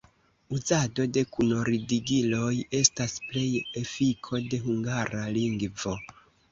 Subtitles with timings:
[0.59, 2.49] Uzado de kunordigiloj
[2.81, 5.99] estas pleje efiko de Hungara lingvo.